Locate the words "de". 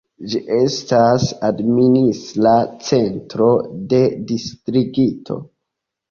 3.91-3.99